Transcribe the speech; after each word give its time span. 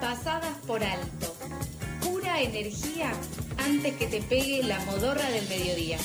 pasadas 0.00 0.56
por 0.66 0.82
alto. 0.82 1.36
Pura 2.02 2.40
energía 2.40 3.12
antes 3.58 3.94
que 3.96 4.06
te 4.06 4.22
pegue 4.22 4.62
la 4.62 4.78
modorra 4.86 5.28
del 5.30 5.46
mediodía. 5.48 5.98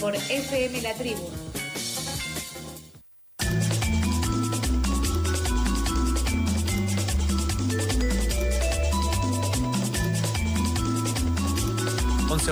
Por 0.00 0.14
FM 0.14 0.80
La 0.82 0.94
Tribu 0.94 1.37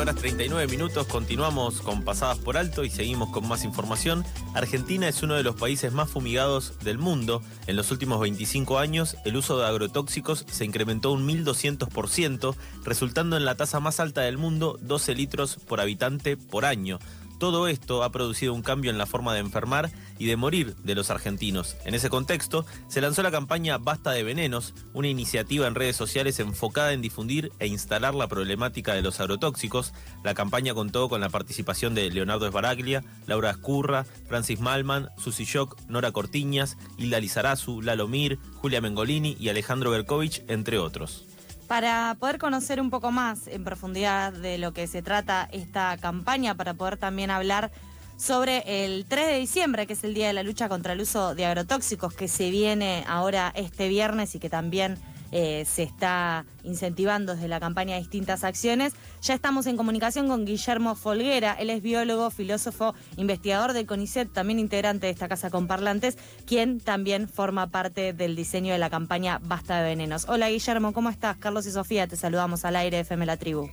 horas 0.07 0.21
39 0.21 0.69
minutos, 0.69 1.09
continuamos 1.09 1.81
con 1.81 2.03
Pasadas 2.03 2.39
por 2.39 2.57
Alto 2.57 2.85
y 2.85 2.91
seguimos 2.91 3.31
con 3.31 3.49
más 3.49 3.65
información. 3.65 4.25
Argentina 4.55 5.09
es 5.09 5.25
uno 5.25 5.35
de 5.35 5.43
los 5.43 5.57
países 5.57 5.93
más 5.93 6.09
fumigados 6.09 6.79
del 6.85 6.99
mundo. 6.99 7.43
En 7.67 7.75
los 7.75 7.91
últimos 7.91 8.21
25 8.21 8.79
años, 8.79 9.17
el 9.25 9.37
uso 9.37 9.59
de 9.59 9.67
agrotóxicos 9.67 10.45
se 10.49 10.65
incrementó 10.65 11.11
un 11.11 11.27
1.200%, 11.27 12.55
resultando 12.85 13.37
en 13.37 13.45
la 13.45 13.57
tasa 13.57 13.81
más 13.81 13.99
alta 13.99 14.21
del 14.21 14.39
mundo, 14.39 14.79
12 14.81 15.17
litros 15.17 15.57
por 15.67 15.81
habitante 15.81 16.37
por 16.37 16.67
año. 16.67 17.01
Todo 17.39 17.69
esto 17.69 18.03
ha 18.03 18.11
producido 18.11 18.55
un 18.55 18.63
cambio 18.63 18.91
en 18.91 18.99
la 18.99 19.05
forma 19.05 19.35
de 19.35 19.41
enfermar 19.41 19.91
y 20.19 20.27
de 20.27 20.37
morir 20.37 20.75
de 20.77 20.95
los 20.95 21.11
argentinos. 21.11 21.77
En 21.85 21.95
ese 21.95 22.09
contexto, 22.09 22.65
se 22.89 23.03
lanzó 23.03 23.23
la 23.23 23.31
campaña 23.31 23.77
Basta 23.77 24.13
de 24.13 24.23
Venenos, 24.23 24.75
una 24.95 25.09
iniciativa 25.09 25.67
en 25.67 25.75
redes 25.75 25.97
sociales 25.97 26.41
enfocada 26.41 26.93
en 26.93 27.03
difundir 27.03 27.53
e 27.59 27.67
instalar 27.67 28.15
la 28.15 28.27
problemática 28.27 28.95
de 28.95 29.03
los 29.03 29.21
agrotóxicos. 29.21 29.93
La 30.25 30.35
campaña 30.35 30.73
contó 30.73 31.11
con 31.11 31.21
la 31.21 31.29
participación 31.29 31.95
de 31.95 32.11
Leonardo 32.11 32.47
Esbaraglia, 32.47 33.05
Laura 33.27 33.51
Escurra, 33.51 34.07
Francis 34.29 34.61
Malman, 34.61 35.11
Susi 35.19 35.45
Shock, 35.45 35.77
Nora 35.89 36.13
Cortiñas, 36.13 36.79
Hilda 36.97 37.21
Lizarazu, 37.21 37.83
Lalo 37.83 38.09
Mir, 38.09 38.39
Julia 38.55 38.81
Mengolini 38.81 39.37
y 39.39 39.51
Alejandro 39.51 39.91
Berkovich, 39.91 40.43
entre 40.49 40.79
otros. 40.79 41.27
Para 41.69 42.17
poder 42.21 42.39
conocer 42.39 42.81
un 42.81 42.91
poco 42.91 43.11
más 43.11 43.49
en 43.49 43.65
profundidad 43.65 44.33
de 44.33 44.57
lo 44.57 44.73
que 44.73 44.87
se 44.87 45.03
trata 45.03 45.49
esta 45.51 45.97
campaña, 45.97 46.55
para 46.55 46.75
poder 46.75 46.97
también 46.97 47.31
hablar 47.31 47.73
sobre 48.17 48.85
el 48.85 49.05
3 49.05 49.27
de 49.27 49.39
diciembre, 49.39 49.87
que 49.87 49.95
es 49.95 50.05
el 50.05 50.15
Día 50.15 50.29
de 50.29 50.33
la 50.33 50.45
Lucha 50.45 50.69
contra 50.69 50.93
el 50.93 51.01
Uso 51.01 51.35
de 51.35 51.45
Agrotóxicos, 51.45 52.15
que 52.15 52.29
se 52.29 52.51
viene 52.51 53.05
ahora 53.09 53.53
este 53.57 53.89
viernes 53.89 54.35
y 54.37 54.39
que 54.39 54.49
también 54.49 54.97
eh, 55.39 55.67
se 55.67 55.83
está 55.83 56.47
incentivando 56.65 57.35
desde 57.35 57.47
la 57.47 57.61
campaña 57.61 57.99
distintas 57.99 58.43
acciones. 58.43 58.95
Ya 59.21 59.35
estamos 59.35 59.67
en 59.67 59.77
comunicación 59.77 60.29
con 60.29 60.47
Guillermo 60.47 60.95
Folguera, 60.95 61.53
él 61.61 61.69
es 61.69 61.83
biólogo, 61.83 62.31
filósofo, 62.31 62.95
investigador 63.19 63.75
del 63.75 63.85
CONICET, 63.85 64.33
también 64.33 64.59
integrante 64.59 65.09
de 65.09 65.13
esta 65.13 65.29
casa 65.29 65.51
con 65.51 65.67
parlantes, 65.67 66.17
quien 66.47 66.81
también 66.81 67.29
forma 67.29 67.67
parte 67.67 68.15
del 68.15 68.35
diseño 68.35 68.73
de 68.73 68.79
la 68.79 68.89
campaña 68.89 69.39
Basta 69.43 69.83
de 69.83 69.91
Venenos. 69.91 70.27
Hola 70.27 70.49
Guillermo, 70.49 70.95
¿cómo 70.95 71.11
estás? 71.11 71.37
Carlos 71.37 71.67
y 71.67 71.71
Sofía, 71.71 72.07
te 72.07 72.17
saludamos 72.17 72.65
al 72.65 72.75
aire 72.77 73.01
FM 73.01 73.27
La 73.27 73.37
Tribu. 73.37 73.69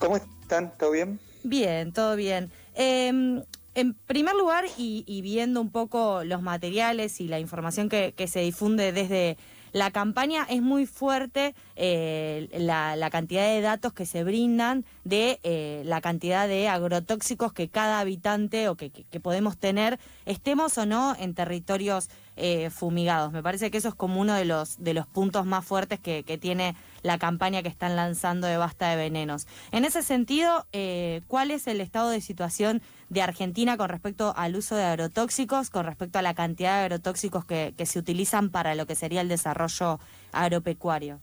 ¿Cómo 0.00 0.16
están? 0.16 0.76
¿Todo 0.76 0.90
bien? 0.90 1.20
Bien, 1.44 1.92
todo 1.92 2.16
bien. 2.16 2.50
Em, 2.74 3.44
en 3.76 3.94
primer 3.94 4.34
lugar, 4.34 4.64
y, 4.76 5.22
viendo 5.22 5.60
un 5.60 5.70
poco 5.70 6.24
los 6.24 6.42
materiales 6.42 7.20
y 7.20 7.28
la 7.28 7.38
información 7.38 7.88
que 7.88 8.26
se 8.26 8.40
difunde 8.40 8.90
desde 8.90 9.36
la 9.72 9.90
campaña 9.90 10.46
es 10.48 10.60
muy 10.60 10.86
fuerte, 10.86 11.54
eh, 11.76 12.48
la, 12.52 13.08
cantidad 13.10 13.46
de 13.46 13.60
datos 13.60 13.92
que 13.92 14.06
se 14.06 14.22
brindan 14.22 14.84
de 15.04 15.40
eh, 15.42 15.82
la 15.86 16.00
cantidad 16.00 16.46
de 16.46 16.68
agrotóxicos 16.68 17.52
que 17.52 17.68
cada 17.68 18.00
habitante 18.00 18.68
o 18.68 18.76
que, 18.76 18.90
podemos 19.22 19.56
tener, 19.56 19.98
estemos 20.26 20.76
o 20.78 20.86
no 20.86 21.16
en 21.18 21.34
territorios 21.34 22.10
eh, 22.36 22.70
fumigados. 22.70 23.32
Me 23.32 23.42
parece 23.42 23.70
que 23.70 23.78
eso 23.78 23.88
es 23.88 23.94
como 23.94 24.20
uno 24.20 24.34
de 24.34 24.44
los, 24.44 24.82
de 24.82 24.94
los 24.94 25.06
puntos 25.06 25.46
más 25.46 25.64
fuertes 25.64 26.00
que, 26.00 26.22
que 26.22 26.38
tiene 26.38 26.74
la 27.02 27.18
campaña 27.18 27.62
que 27.62 27.68
están 27.68 27.96
lanzando 27.96 28.46
de 28.46 28.56
Basta 28.56 28.90
de 28.90 28.96
Venenos. 28.96 29.46
En 29.70 29.84
ese 29.84 30.02
sentido, 30.02 30.66
¿cuál 31.26 31.50
es 31.50 31.66
el 31.66 31.80
estado 31.80 32.10
de 32.10 32.20
situación 32.20 32.82
de 33.12 33.20
Argentina 33.20 33.76
con 33.76 33.90
respecto 33.90 34.32
al 34.36 34.56
uso 34.56 34.74
de 34.74 34.84
agrotóxicos, 34.84 35.68
con 35.68 35.84
respecto 35.84 36.18
a 36.18 36.22
la 36.22 36.34
cantidad 36.34 36.78
de 36.78 36.84
agrotóxicos 36.84 37.44
que, 37.44 37.74
se 37.84 37.98
utilizan 37.98 38.50
para 38.50 38.74
lo 38.74 38.86
que 38.86 38.94
sería 38.94 39.20
el 39.20 39.28
desarrollo 39.28 40.00
agropecuario? 40.32 41.20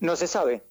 No 0.00 0.16
se 0.16 0.26
sabe. 0.26 0.64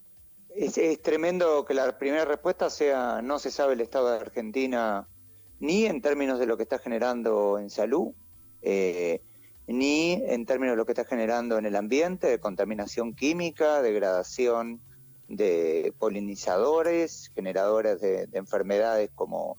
Es, 0.56 1.02
tremendo 1.02 1.64
que 1.64 1.76
la 1.76 1.98
primera 1.98 2.26
respuesta 2.26 2.70
sea 2.70 3.22
no 3.22 3.38
se 3.38 3.52
sabe 3.52 3.74
el 3.74 3.82
estado 3.82 4.10
de 4.10 4.18
Argentina 4.20 5.08
ni 5.60 5.86
en 5.86 6.02
términos 6.02 6.40
de 6.40 6.48
lo 6.48 6.58
que 6.58 6.64
está 6.64 6.80
generando 6.80 7.60
en 7.60 7.70
salud, 7.70 8.14
eh, 8.64 9.22
ni 9.68 10.14
en 10.14 10.46
términos 10.46 10.74
de 10.74 10.78
lo 10.78 10.86
que 10.86 10.92
está 10.94 11.06
generando 11.06 11.58
en 11.58 11.66
el 11.66 11.76
ambiente, 11.76 12.28
de 12.28 12.40
contaminación 12.40 13.14
química, 13.14 13.82
degradación 13.82 14.82
de 15.28 15.94
polinizadores, 15.98 17.32
generadores 17.34 18.02
de, 18.02 18.28
enfermedades 18.34 19.10
como 19.16 19.58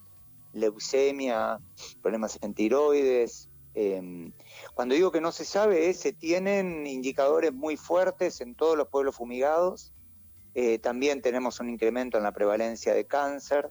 leucemia, 0.52 1.58
problemas 2.02 2.38
en 2.42 2.54
tiroides. 2.54 3.48
Em, 3.74 4.32
cuando 4.74 4.94
digo 4.94 5.10
que 5.10 5.22
no 5.22 5.32
se 5.32 5.46
sabe, 5.46 5.94
se 5.94 6.12
tienen 6.12 6.86
indicadores 6.86 7.54
muy 7.54 7.76
fuertes 7.78 8.42
en 8.42 8.54
todos 8.54 8.76
los 8.76 8.88
pueblos 8.88 9.16
fumigados. 9.16 9.94
Eh, 10.54 10.78
también 10.78 11.22
tenemos 11.22 11.58
un 11.60 11.70
incremento 11.70 12.18
en 12.18 12.24
la 12.24 12.32
prevalencia 12.32 12.92
de 12.92 13.06
cáncer. 13.06 13.70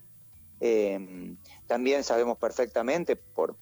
Em, 0.60 1.38
también 1.72 2.04
sabemos 2.04 2.38
perfectamente 2.38 3.16
por, 3.16 3.56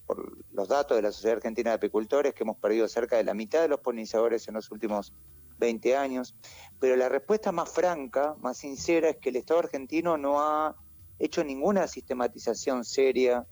los 0.51 0.67
datos 0.67 0.97
de 0.97 1.03
la 1.03 1.11
Sociedad 1.11 1.37
Argentina 1.37 1.69
de 1.69 1.75
Apicultores 1.75 2.33
que 2.33 2.41
hemos 2.41 2.57
perdido 2.57 2.87
cerca 2.87 3.17
de 3.17 3.23
la 3.23 3.35
mitad 3.35 3.61
de 3.61 3.67
los 3.67 3.81
polinizadores 3.81 4.47
en 4.47 4.55
los 4.55 4.71
últimos 4.71 5.13
20 5.59 5.95
años, 5.95 6.35
pero 6.79 6.95
la 6.95 7.07
respuesta 7.07 7.51
más 7.51 7.69
franca, 7.69 8.33
más 8.39 8.57
sincera, 8.57 9.09
es 9.09 9.17
que 9.17 9.29
el 9.29 9.35
Estado 9.35 9.59
argentino 9.59 10.17
no 10.17 10.41
ha 10.41 10.75
hecho 11.19 11.43
ninguna 11.43 11.85
sistematización 11.85 12.83
seria 12.83 13.45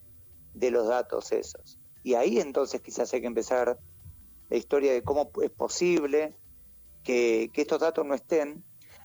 de 0.55 0.71
los 0.71 0.87
datos 0.87 1.31
esos. 1.33 1.77
Y 2.01 2.15
ahí 2.15 2.39
entonces 2.39 2.81
quizás 2.81 3.13
hay 3.13 3.21
que 3.21 3.27
empezar 3.27 3.77
la 4.49 4.57
historia 4.57 4.91
de 4.91 5.03
cómo 5.03 5.29
es 5.43 5.51
posible 5.51 6.33
que, 7.03 7.51
estos 7.53 7.79
datos 7.79 8.07
no 8.07 8.15
estén, 8.15 8.63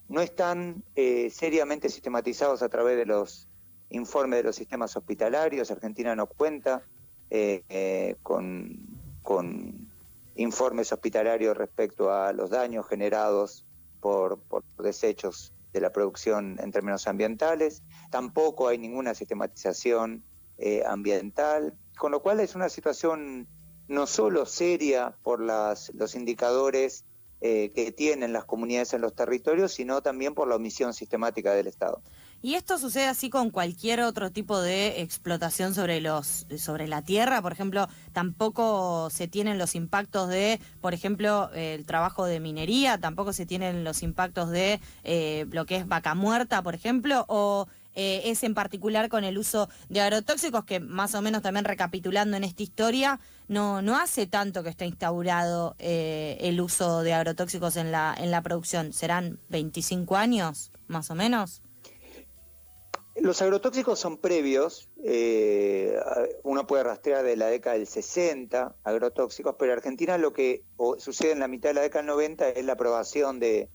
no 0.08 0.22
están 0.22 0.82
eh, 0.94 1.28
seriamente 1.28 1.90
sistematizados 1.90 2.62
a 2.62 2.70
través 2.70 2.96
de 2.96 3.04
los 3.04 3.50
informes 3.92 4.38
de 4.38 4.44
los 4.44 4.56
sistemas 4.56 4.96
hospitalarios. 4.96 5.70
Argentina 5.70 6.14
no 6.16 6.26
cuenta 6.26 6.82
eh, 7.30 7.62
eh, 7.68 8.16
con, 8.22 9.88
informes 10.34 10.92
hospitalarios 10.92 11.56
respecto 11.56 12.12
a 12.12 12.32
los 12.32 12.50
daños 12.50 12.86
generados 12.88 13.66
por, 14.00 14.40
desechos 14.82 15.52
de 15.72 15.80
la 15.80 15.92
producción 15.92 16.58
en 16.60 16.72
términos 16.72 17.06
ambientales. 17.06 17.82
Tampoco 18.10 18.68
hay 18.68 18.78
ninguna 18.78 19.14
sistematización 19.14 20.22
eh, 20.58 20.82
ambiental, 20.86 21.74
con 21.96 22.12
lo 22.12 22.20
cual 22.20 22.40
es 22.40 22.54
una 22.54 22.68
situación 22.68 23.46
no 23.88 24.06
solo 24.06 24.46
seria 24.46 25.16
por 25.22 25.40
los 25.40 26.14
indicadores 26.14 27.04
eh, 27.44 27.72
que 27.74 27.90
tienen 27.90 28.32
las 28.32 28.44
comunidades 28.44 28.94
en 28.94 29.00
los 29.00 29.16
territorios, 29.16 29.72
sino 29.72 30.00
también 30.00 30.32
por 30.32 30.46
la 30.46 30.54
omisión 30.54 30.94
sistemática 30.94 31.52
del 31.52 31.66
Estado. 31.66 32.00
Y 32.44 32.56
esto 32.56 32.76
sucede 32.76 33.06
así 33.06 33.30
con 33.30 33.50
cualquier 33.50 34.00
otro 34.00 34.32
tipo 34.32 34.60
de 34.60 35.00
explotación 35.00 35.74
sobre 35.74 36.00
los 36.00 36.44
sobre 36.58 36.88
la 36.88 37.02
tierra, 37.02 37.40
por 37.40 37.52
ejemplo, 37.52 37.88
tampoco 38.12 39.10
se 39.10 39.28
tienen 39.28 39.58
los 39.58 39.76
impactos 39.76 40.28
de, 40.28 40.60
por 40.80 40.92
ejemplo, 40.92 41.50
el 41.54 41.86
trabajo 41.86 42.24
de 42.24 42.40
minería, 42.40 42.98
tampoco 42.98 43.32
se 43.32 43.46
tienen 43.46 43.84
los 43.84 44.02
impactos 44.02 44.50
de 44.50 44.80
eh, 45.04 45.46
lo 45.52 45.66
que 45.66 45.76
es 45.76 45.86
vaca 45.86 46.16
muerta, 46.16 46.62
por 46.62 46.74
ejemplo, 46.74 47.24
o 47.28 47.68
eh, 47.94 48.22
es 48.24 48.42
en 48.42 48.54
particular 48.54 49.08
con 49.08 49.22
el 49.22 49.38
uso 49.38 49.68
de 49.88 50.00
agrotóxicos, 50.00 50.64
que 50.64 50.80
más 50.80 51.14
o 51.14 51.22
menos 51.22 51.42
también 51.42 51.64
recapitulando 51.64 52.36
en 52.36 52.42
esta 52.42 52.64
historia, 52.64 53.20
no, 53.46 53.82
no 53.82 53.96
hace 53.96 54.26
tanto 54.26 54.64
que 54.64 54.70
está 54.70 54.84
instaurado 54.84 55.76
eh, 55.78 56.38
el 56.40 56.60
uso 56.60 57.02
de 57.02 57.12
agrotóxicos 57.12 57.76
en 57.76 57.92
la, 57.92 58.16
en 58.18 58.32
la 58.32 58.42
producción. 58.42 58.92
¿Serán 58.92 59.38
25 59.50 60.16
años, 60.16 60.72
más 60.88 61.08
o 61.10 61.14
menos? 61.14 61.62
Los 63.14 63.42
agrotóxicos 63.42 63.98
son 63.98 64.16
previos, 64.16 64.88
eh, 65.04 66.00
uno 66.44 66.66
puede 66.66 66.84
rastrear 66.84 67.22
de 67.22 67.36
la 67.36 67.48
década 67.48 67.76
del 67.76 67.86
60 67.86 68.76
agrotóxicos, 68.84 69.56
pero 69.58 69.72
en 69.72 69.78
Argentina 69.78 70.16
lo 70.16 70.32
que 70.32 70.64
sucede 70.96 71.32
en 71.32 71.40
la 71.40 71.48
mitad 71.48 71.70
de 71.70 71.74
la 71.74 71.82
década 71.82 72.00
del 72.00 72.14
90 72.14 72.48
es 72.48 72.64
la 72.64 72.72
aprobación 72.72 73.38
de, 73.38 73.68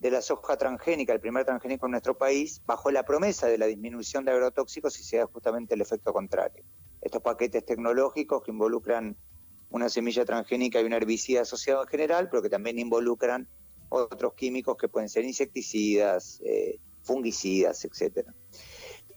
la 0.00 0.20
soja 0.20 0.58
transgénica, 0.58 1.14
el 1.14 1.20
primer 1.20 1.46
transgénico 1.46 1.86
en 1.86 1.92
nuestro 1.92 2.18
país, 2.18 2.60
bajo 2.66 2.90
la 2.90 3.04
promesa 3.04 3.46
de 3.46 3.56
la 3.56 3.64
disminución 3.64 4.26
de 4.26 4.32
agrotóxicos 4.32 5.00
y 5.00 5.02
se 5.02 5.16
da 5.16 5.26
justamente 5.26 5.74
el 5.74 5.80
efecto 5.80 6.12
contrario. 6.12 6.62
Estos 7.00 7.22
paquetes 7.22 7.64
tecnológicos 7.64 8.42
que 8.42 8.50
involucran 8.50 9.16
una 9.70 9.88
semilla 9.88 10.26
transgénica 10.26 10.82
y 10.82 10.84
un 10.84 10.92
herbicida 10.92 11.40
asociado 11.40 11.82
en 11.82 11.88
general, 11.88 12.28
pero 12.28 12.42
que 12.42 12.50
también 12.50 12.78
involucran 12.78 13.48
otros 13.88 14.34
químicos 14.34 14.76
que 14.76 14.88
pueden 14.88 15.08
ser 15.08 15.24
insecticidas, 15.24 16.42
eh, 16.44 16.80
fungicidas, 17.04 17.84
etcétera. 17.84 18.34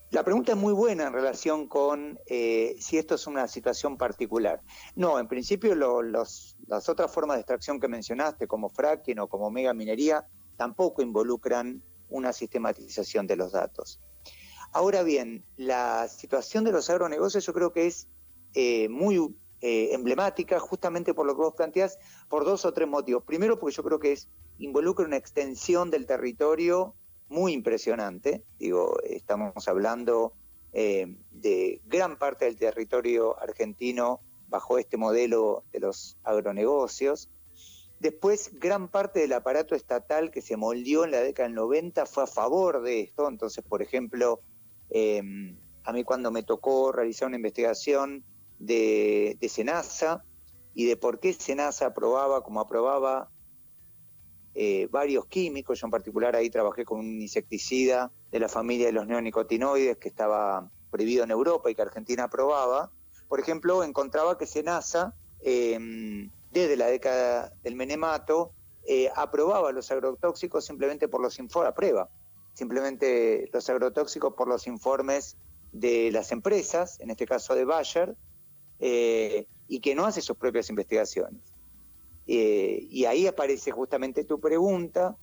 La 0.09 0.23
pregunta 0.23 0.53
es 0.53 0.57
muy 0.57 0.73
buena 0.73 1.07
en 1.07 1.13
relación 1.13 1.67
con 1.67 2.17
eh, 2.27 2.77
si 2.79 2.97
esto 2.97 3.15
es 3.15 3.27
una 3.27 3.47
situación 3.49 3.97
particular. 3.97 4.61
No, 4.95 5.19
en 5.19 5.27
principio 5.27 5.75
las 5.75 6.55
otras 6.87 7.11
formas 7.11 7.35
de 7.35 7.41
extracción 7.41 7.79
que 7.79 7.89
mencionaste, 7.89 8.47
como 8.47 8.69
fracking 8.69 9.19
o 9.19 9.27
como 9.27 9.51
mega 9.51 9.73
minería, 9.73 10.25
tampoco 10.55 11.01
involucran 11.01 11.83
una 12.09 12.31
sistematización 12.31 13.27
de 13.27 13.35
los 13.35 13.51
datos. 13.51 13.99
Ahora 14.71 15.03
bien, 15.03 15.43
la 15.57 16.07
situación 16.07 16.63
de 16.63 16.71
los 16.71 16.89
agronegocios 16.89 17.45
yo 17.45 17.53
creo 17.53 17.73
que 17.73 17.87
es 17.87 18.07
eh, 18.53 18.87
muy 18.87 19.17
eh, 19.59 19.89
emblemática 19.91 20.59
justamente 20.59 21.13
por 21.13 21.25
lo 21.25 21.33
que 21.35 21.41
vos 21.41 21.55
planteás, 21.55 21.99
por 22.29 22.45
dos 22.45 22.63
o 22.63 22.73
tres 22.73 22.87
motivos. 22.87 23.23
Primero, 23.23 23.59
porque 23.59 23.75
yo 23.75 23.83
creo 23.83 23.99
que 23.99 24.13
es 24.13 24.29
involucra 24.57 25.05
una 25.05 25.17
extensión 25.17 25.91
del 25.91 26.05
territorio 26.05 26.95
muy 27.29 27.53
impresionante. 27.53 28.43
Digo, 28.59 28.97
estamos 29.03 29.67
hablando 29.67 30.33
eh, 30.73 31.17
de 31.31 31.81
gran 31.85 32.17
parte 32.17 32.45
del 32.45 32.57
territorio 32.57 33.39
argentino 33.39 34.21
bajo 34.47 34.77
este 34.77 34.97
modelo 34.97 35.63
de 35.71 35.79
los 35.79 36.17
agronegocios. 36.23 37.29
Después, 37.99 38.51
gran 38.59 38.87
parte 38.87 39.21
del 39.21 39.33
aparato 39.33 39.75
estatal 39.75 40.29
que 40.29 40.41
se 40.41 40.55
moldeó 40.55 41.03
en 41.03 41.11
la 41.11 41.21
década 41.21 41.47
del 41.47 41.55
90 41.55 42.05
fue 42.05 42.23
a 42.23 42.27
favor 42.27 42.81
de 42.83 43.01
esto. 43.01 43.27
Entonces, 43.27 43.63
por 43.63 43.81
ejemplo, 43.81 44.41
eh, 44.89 45.21
a 45.83 45.93
mí 45.93 46.03
cuando 46.03 46.31
me 46.31 46.43
tocó 46.43 46.91
realizar 46.91 47.27
una 47.27 47.37
investigación 47.37 48.23
de, 48.59 49.37
de 49.39 49.49
Senasa 49.49 50.23
y 50.73 50.85
de 50.85 50.95
por 50.95 51.19
qué 51.19 51.33
Senasa 51.33 51.87
aprobaba 51.87 52.43
como 52.43 52.59
aprobaba 52.59 53.31
eh, 54.59 54.87
varios 54.89 55.27
químicos, 55.27 55.79
yo 55.79 55.85
en 55.85 55.91
particular 55.91 56.35
ahí 56.35 56.49
trabajé 56.49 56.83
con 56.83 56.97
un 56.97 57.21
insecticida 57.21 58.11
de 58.31 58.39
la 58.39 58.49
familia 58.49 58.87
de 58.87 58.91
los 58.91 59.05
neonicotinoides 59.05 59.97
que 59.97 60.09
estaba 60.09 60.71
prohibido 60.89 61.23
en 61.23 61.29
Europa 61.29 61.69
y 61.69 61.75
que 61.75 61.83
Argentina 61.83 62.23
aprobaba. 62.23 62.89
Por 63.27 63.39
ejemplo, 63.39 63.83
encontraba 63.83 64.35
que 64.35 64.47
Senasa, 64.47 65.13
em, 65.41 66.31
desde 66.51 66.75
la 66.75 66.87
década 66.87 67.53
del 67.61 67.75
menemato, 67.75 68.51
eh, 68.87 69.11
aprobaba 69.15 69.71
los 69.71 69.91
agrotóxicos 69.91 70.65
simplemente 70.65 71.07
por 71.07 71.21
los 71.21 71.37
informes, 71.37 71.75
prueba, 71.75 72.09
simplemente 72.53 73.51
los 73.53 73.69
agrotóxicos 73.69 74.33
por 74.33 74.47
los 74.47 74.65
informes 74.65 75.37
de 75.71 76.09
las 76.11 76.31
empresas, 76.31 76.99
en 76.99 77.11
este 77.11 77.27
caso 77.27 77.53
de 77.53 77.63
Bayer, 77.63 78.15
eh, 78.79 79.45
y 79.67 79.81
que 79.81 79.93
no 79.93 80.07
hace 80.07 80.21
sus 80.21 80.35
propias 80.35 80.67
investigaciones. 80.71 81.56
Eh, 82.27 82.85
y 82.89 83.05
ahí 83.05 83.25
aparece 83.25 83.71
justamente 83.71 84.25
tu 84.25 84.39
pregunta, 84.39 85.17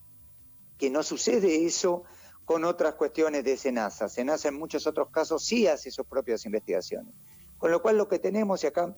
que 0.79 0.91
no 0.91 1.03
sucede 1.03 1.65
eso 1.67 2.05
con 2.45 2.65
otras 2.65 2.95
cuestiones 2.95 3.45
de 3.45 3.57
SENASA. 3.57 4.09
SENASA 4.09 4.49
en 4.49 4.59
muchos 4.59 4.87
otros 4.87 5.11
casos 5.11 5.45
sí 5.45 5.67
hace 5.67 5.91
sus 5.91 6.07
propias 6.07 6.45
investigaciones. 6.47 7.15
Con 7.59 7.71
lo 7.71 7.83
cual 7.83 7.99
lo 7.99 8.09
que 8.09 8.19
tenemos, 8.19 8.65
y 8.65 8.69
acá, 8.69 8.97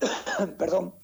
perdón, 0.58 0.94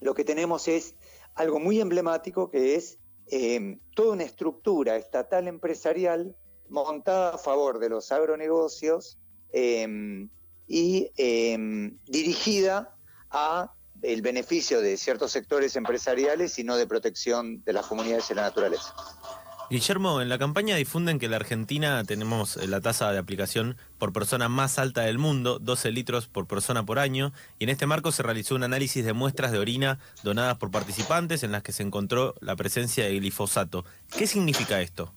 lo 0.00 0.14
que 0.14 0.24
tenemos 0.24 0.66
es 0.66 0.96
algo 1.34 1.60
muy 1.60 1.80
emblemático 1.80 2.50
que 2.50 2.74
es 2.74 2.98
eh, 3.30 3.78
toda 3.94 4.14
una 4.14 4.24
estructura 4.24 4.96
estatal 4.96 5.46
empresarial 5.46 6.36
montada 6.68 7.34
a 7.34 7.38
favor 7.38 7.78
de 7.78 7.90
los 7.90 8.10
agronegocios 8.12 9.18
eh, 9.52 10.26
y 10.66 11.10
dirigida 12.06 12.96
a 13.30 13.75
el 14.02 14.22
beneficio 14.22 14.80
de 14.80 14.96
ciertos 14.96 15.32
sectores 15.32 15.76
empresariales 15.76 16.58
y 16.58 16.64
no 16.64 16.76
de 16.76 16.86
protección 16.86 17.62
de 17.64 17.72
las 17.72 17.86
comunidades 17.86 18.30
y 18.30 18.34
la 18.34 18.42
naturaleza. 18.42 18.94
Guillermo, 19.68 20.22
en 20.22 20.28
la 20.28 20.38
campaña 20.38 20.76
difunden 20.76 21.18
que 21.18 21.24
en 21.24 21.32
la 21.32 21.38
Argentina 21.38 22.04
tenemos 22.04 22.56
eh, 22.56 22.68
la 22.68 22.80
tasa 22.80 23.10
de 23.10 23.18
aplicación 23.18 23.76
por 23.98 24.12
persona 24.12 24.48
más 24.48 24.78
alta 24.78 25.02
del 25.02 25.18
mundo, 25.18 25.58
12 25.58 25.90
litros 25.90 26.28
por 26.28 26.46
persona 26.46 26.86
por 26.86 27.00
año, 27.00 27.32
y 27.58 27.64
en 27.64 27.70
este 27.70 27.86
marco 27.86 28.12
se 28.12 28.22
realizó 28.22 28.54
un 28.54 28.62
análisis 28.62 29.04
de 29.04 29.12
muestras 29.12 29.50
de 29.50 29.58
orina 29.58 29.98
donadas 30.22 30.56
por 30.58 30.70
participantes 30.70 31.42
en 31.42 31.50
las 31.50 31.64
que 31.64 31.72
se 31.72 31.82
encontró 31.82 32.36
la 32.40 32.54
presencia 32.54 33.06
de 33.06 33.18
glifosato. 33.18 33.84
¿Qué 34.16 34.28
significa 34.28 34.80
esto? 34.80 35.12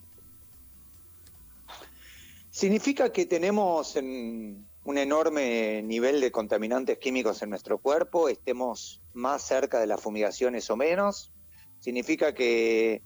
Significa 2.49 3.11
que 3.11 3.27
tenemos 3.27 3.95
en, 3.95 4.67
un 4.89 4.97
enorme 4.97 5.83
nivel 5.83 6.19
de 6.19 6.31
contaminantes 6.31 6.97
químicos 6.97 7.43
en 7.43 7.51
nuestro 7.51 7.77
cuerpo, 7.77 8.27
estemos 8.27 9.03
más 9.13 9.43
cerca 9.43 9.79
de 9.79 9.85
las 9.85 10.01
fumigaciones 10.01 10.67
o 10.71 10.75
menos. 10.75 11.31
Significa 11.77 12.33
que 12.33 13.03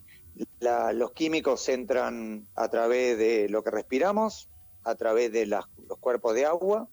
los 0.61 1.11
químicos 1.11 1.67
entran 1.67 2.47
a 2.55 2.69
través 2.69 3.17
de 3.17 3.49
lo 3.49 3.65
que 3.65 3.71
respiramos, 3.71 4.49
a 4.85 4.95
través 4.95 5.33
de 5.33 5.45
los 5.45 5.67
cuerpos 5.99 6.35
de 6.35 6.45
agua 6.45 6.87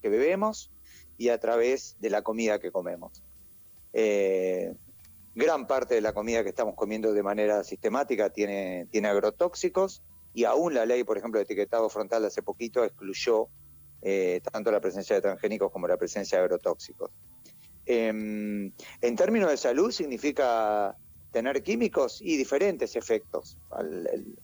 que 0.00 0.10
bebemos 0.10 0.70
y 1.18 1.30
a 1.30 1.40
través 1.40 1.96
de 1.98 2.10
la 2.10 2.22
comida 2.22 2.60
que 2.60 2.70
comemos. 2.70 3.24
Eh, 3.92 4.76
gran 5.34 5.66
parte 5.66 5.96
de 5.96 6.02
la 6.02 6.12
comida 6.12 6.44
que 6.44 6.50
estamos 6.50 6.76
comiendo 6.76 7.12
de 7.12 7.22
manera 7.24 7.64
sistemática 7.64 8.30
tiene, 8.30 8.86
tiene 8.92 9.08
agrotóxicos 9.08 10.04
y 10.34 10.44
aún 10.44 10.72
la 10.72 10.86
ley, 10.86 11.02
por 11.02 11.18
ejemplo, 11.18 11.40
de 11.40 11.44
etiquetado 11.44 11.88
frontal 11.88 12.24
hace 12.24 12.44
poquito 12.44 12.84
excluyó 12.84 13.48
eh, 14.08 14.40
tanto 14.52 14.70
la 14.70 14.80
presencia 14.80 15.16
de 15.16 15.22
transgénicos 15.22 15.72
como 15.72 15.88
la 15.88 15.96
presencia 15.96 16.38
de 16.38 16.44
agrotóxicos. 16.44 17.10
Em, 17.84 18.70
en 19.00 19.16
términos 19.16 19.50
de 19.50 19.56
salud 19.56 19.90
significa 19.90 20.96
tener 21.32 21.60
químicos 21.60 22.22
y 22.22 22.36
diferentes 22.36 22.94
efectos. 22.94 23.58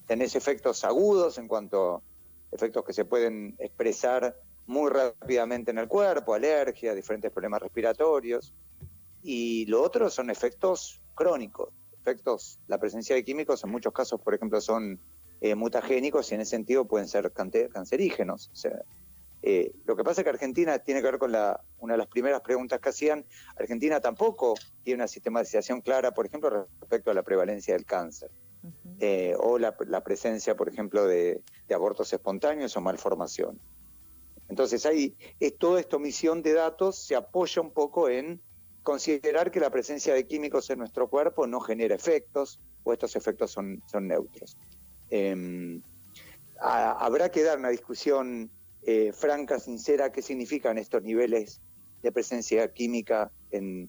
tenés 0.05 0.35
efectos 0.35 0.83
agudos 0.83 1.39
en 1.39 1.47
cuanto 1.47 1.95
a 1.95 2.03
efectos 2.51 2.85
que 2.85 2.93
se 2.93 3.05
pueden 3.05 3.55
expresar 3.61 4.37
muy 4.67 4.91
rápidamente 4.91 5.71
en 5.71 5.79
el 5.79 5.87
cuerpo, 5.87 6.35
alergia, 6.35 6.93
diferentes 6.93 7.31
problemas 7.31 7.63
respiratorios. 7.63 8.53
Y 9.23 9.67
lo 9.67 9.81
otro 9.81 10.11
son 10.11 10.29
efectos 10.29 11.05
crónicos, 11.15 11.73
efectos, 12.01 12.59
la 12.67 12.79
presencia 12.79 13.15
de 13.15 13.25
químicos 13.25 13.63
en 13.63 13.71
muchos 13.71 13.93
casos, 13.93 14.21
por 14.21 14.35
ejemplo, 14.35 14.61
son 14.61 14.99
eh, 15.41 15.55
mutagénicos 15.55 16.33
y 16.33 16.35
en 16.35 16.41
ese 16.41 16.51
sentido 16.51 16.85
pueden 16.85 17.07
ser 17.07 17.31
cancerígenos. 17.33 18.51
O 18.53 18.57
sea, 18.57 18.83
eh, 19.43 19.73
lo 19.85 19.97
que 19.97 20.05
pasa 20.05 20.21
es 20.21 20.25
que 20.25 20.31
Argentina 20.31 20.79
tiene 20.79 21.01
que 21.01 21.07
ver 21.07 21.19
con 21.19 21.33
la, 21.33 21.61
una 21.79 21.95
de 21.95 21.99
las 21.99 22.07
primeras 22.07 22.41
preguntas 22.41 22.81
que 22.81 22.89
hacían. 22.89 23.25
Argentina 23.57 24.01
tampoco 24.01 24.55
tiene 24.85 25.03
una 25.03 25.09
sistematización 25.09 25.81
clara, 25.81 26.13
por 26.13 26.27
ejemplo, 26.27 26.69
respecto 26.81 27.11
a 27.11 27.15
la 27.15 27.23
prevalencia 27.23 27.75
del 27.75 27.85
cáncer. 27.85 28.31
Eh, 29.01 29.35
o 29.41 29.59
la, 29.59 29.75
presencia, 30.05 30.55
por 30.55 30.69
ejemplo, 30.69 31.05
de, 31.07 31.43
abortos 31.75 32.13
espontáneos 32.13 32.77
o 32.77 32.81
malformación. 32.81 33.59
Entonces, 34.49 34.87
ahí 34.87 35.17
toda 35.59 35.81
esta 35.81 35.97
omisión 35.97 36.43
de 36.43 36.53
datos 36.53 36.97
se 36.97 37.17
apoya 37.17 37.61
un 37.61 37.73
poco 37.73 38.09
en 38.09 38.41
considerar 38.85 39.51
que 39.51 39.59
la 39.59 39.71
presencia 39.71 40.15
de 40.15 40.27
químicos 40.27 40.71
en 40.71 40.79
nuestro 40.79 41.09
cuerpo 41.09 41.47
no 41.47 41.59
genera 41.61 41.95
efectos 41.95 42.61
o 42.85 42.93
estos 42.93 43.17
efectos 43.17 43.51
son, 43.51 43.83
son 43.91 44.07
neutros. 44.07 44.57
Em, 45.11 45.83
habrá 46.61 47.31
que 47.31 47.43
dar 47.43 47.59
una 47.59 47.71
discusión 47.71 48.51
eh, 48.83 49.13
franca, 49.13 49.59
sincera, 49.59 50.11
qué 50.11 50.23
significan 50.23 50.79
estos 50.79 51.03
niveles 51.03 51.61
de 52.03 52.13
presencia 52.13 52.73
química 52.73 53.31
en, 53.51 53.89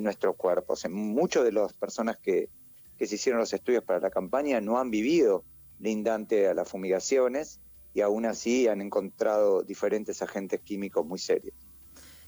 nuestros 0.00 0.36
cuerpos. 0.36 0.84
En 0.84 0.92
muchas 0.92 1.42
de 1.44 1.52
las 1.52 1.72
personas 1.72 2.16
que, 2.16 2.48
que 2.96 3.06
se 3.06 3.16
hicieron 3.16 3.40
los 3.40 3.52
estudios 3.52 3.82
para 3.82 3.98
la 3.98 4.10
campaña 4.10 4.60
no 4.60 4.78
han 4.78 4.90
vivido 4.90 5.44
lindante 5.80 6.46
a 6.46 6.54
las 6.54 6.68
fumigaciones 6.68 7.60
y 7.92 8.02
aún 8.02 8.24
así 8.24 8.68
han 8.68 8.80
encontrado 8.80 9.62
diferentes 9.62 10.22
agentes 10.22 10.60
químicos 10.60 11.04
muy 11.04 11.18
serios. 11.18 11.56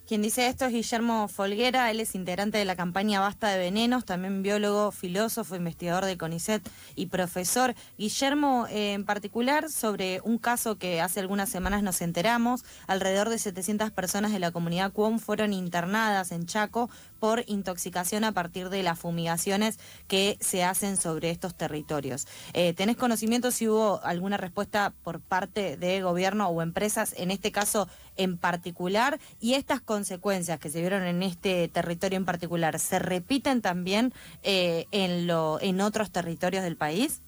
Quien 0.06 0.20
dice 0.20 0.48
esto 0.48 0.64
es 0.64 0.72
Guillermo 0.72 1.28
Folguera, 1.28 1.88
él 1.90 2.00
es 2.00 2.16
integrante 2.16 2.58
de 2.58 2.64
la 2.64 2.74
campaña 2.74 3.20
Basta 3.20 3.48
de 3.48 3.58
Venenos, 3.58 4.04
también 4.04 4.42
biólogo, 4.42 4.90
filósofo, 4.90 5.54
investigador 5.54 6.04
de 6.04 6.18
CONICET 6.18 6.68
y 6.96 7.06
profesor. 7.06 7.74
Guillermo, 7.96 8.66
eh, 8.68 8.94
en 8.94 9.04
particular, 9.04 9.70
sobre 9.70 10.20
un 10.24 10.38
caso 10.38 10.76
que 10.76 11.00
hace 11.00 11.20
algunas 11.20 11.48
semanas 11.50 11.84
nos 11.84 12.02
enteramos, 12.02 12.64
alrededor 12.88 13.28
de 13.28 13.38
700 13.38 13.92
personas 13.92 14.32
de 14.32 14.40
la 14.40 14.50
comunidad 14.50 14.92
Cuom 14.92 15.20
fueron 15.20 15.52
internadas 15.52 16.32
en 16.32 16.46
Chaco 16.46 16.90
por 17.22 17.44
intoxicación 17.46 18.24
a 18.24 18.32
partir 18.32 18.68
de 18.68 18.82
las 18.82 18.98
fumigaciones 18.98 19.78
que 20.08 20.36
se 20.40 20.64
hacen 20.64 20.96
sobre 20.96 21.30
estos 21.30 21.54
territorios. 21.54 22.26
Eh, 22.52 22.74
¿Tenés 22.74 22.96
conocimiento 22.96 23.52
si 23.52 23.68
hubo 23.68 24.00
alguna 24.02 24.38
respuesta 24.38 24.92
por 25.04 25.20
parte 25.20 25.76
de 25.76 26.02
gobierno 26.02 26.48
o 26.48 26.62
empresas, 26.62 27.14
en 27.16 27.30
este 27.30 27.52
caso 27.52 27.86
en 28.16 28.38
particular, 28.38 29.20
y 29.38 29.54
estas 29.54 29.80
consecuencias 29.80 30.58
que 30.58 30.68
se 30.68 30.80
vieron 30.80 31.04
en 31.04 31.22
este 31.22 31.68
territorio 31.68 32.16
en 32.16 32.24
particular, 32.24 32.80
¿se 32.80 32.98
repiten 32.98 33.62
también 33.62 34.12
eh, 34.42 34.86
en, 34.90 35.28
lo, 35.28 35.60
en 35.60 35.80
otros 35.80 36.10
territorios 36.10 36.64
del 36.64 36.76
país? 36.76 37.20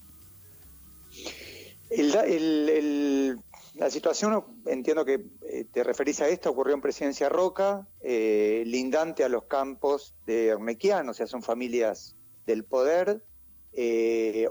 La 3.74 3.90
situación, 3.90 4.44
entiendo 4.66 5.04
que 5.04 5.26
eh, 5.42 5.64
te 5.70 5.82
referís 5.82 6.20
a 6.20 6.28
esto, 6.28 6.50
ocurrió 6.50 6.74
en 6.74 6.80
Presidencia 6.80 7.28
Roca, 7.28 7.88
eh, 8.00 8.62
lindante 8.66 9.24
a 9.24 9.28
los 9.28 9.44
campos 9.44 10.14
de 10.26 10.52
Armequiano, 10.52 11.10
o 11.10 11.14
sea, 11.14 11.26
son 11.26 11.42
familias 11.42 12.16
del 12.46 12.64
poder. 12.64 13.22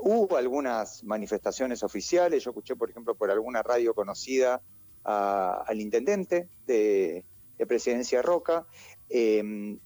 hubo 0.01 0.35
algunas 0.35 1.03
manifestaciones 1.03 1.83
oficiales, 1.83 2.43
yo 2.43 2.51
escuché, 2.51 2.75
por 2.75 2.89
ejemplo, 2.89 3.15
por 3.15 3.31
alguna 3.31 3.63
radio 3.63 3.93
conocida 3.93 4.61
al 5.03 5.79
intendente 5.81 6.49
de, 6.65 7.25
Presidencia 7.65 8.21
Roca, 8.21 8.67
em, 9.07 9.79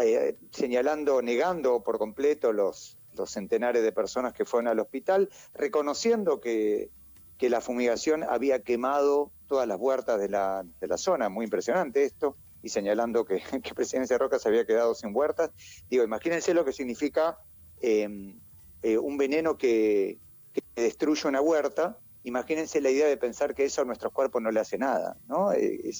eh, 0.00 0.36
señalando, 0.52 1.22
negando 1.22 1.82
por 1.82 1.98
completo 1.98 2.52
los, 2.52 2.98
los 3.16 3.30
centenares 3.30 3.82
de 3.82 3.90
personas 3.90 4.32
que 4.32 4.44
fueron 4.44 4.68
al 4.68 4.78
hospital, 4.78 5.28
reconociendo 5.52 6.40
que, 6.40 6.90
que 7.38 7.50
la 7.50 7.60
fumigación 7.60 8.24
había 8.24 8.62
quemado 8.62 9.32
todas 9.46 9.68
las 9.68 9.78
huertas 9.78 10.18
de 10.18 10.28
la, 10.28 10.64
de 10.80 10.86
la 10.86 10.96
zona, 10.96 11.28
muy 11.28 11.44
impresionante 11.44 12.04
esto, 12.04 12.36
y 12.62 12.68
señalando 12.68 13.24
que, 13.24 13.40
que 13.62 13.74
Presidencia 13.74 14.18
Roca 14.18 14.38
se 14.38 14.48
había 14.48 14.66
quedado 14.66 14.94
sin 14.94 15.14
huertas. 15.14 15.50
Digo, 15.88 16.04
imagínense 16.04 16.54
lo 16.54 16.64
que 16.64 16.72
significa 16.72 17.38
em, 17.80 18.40
eh, 18.82 18.98
un 18.98 19.16
veneno 19.16 19.56
que, 19.56 20.18
destruye 20.74 21.28
una 21.28 21.40
huerta, 21.40 21.98
imagínense 22.22 22.80
la 22.80 22.90
idea 22.90 23.06
de 23.06 23.16
pensar 23.16 23.54
que 23.54 23.64
eso 23.64 23.82
a 23.82 23.84
nuestros 23.84 24.12
cuerpos 24.12 24.40
no 24.40 24.50
le 24.50 24.60
hace 24.60 24.78
nada, 24.78 25.18
¿no? 25.26 25.52
Eh, 25.52 25.90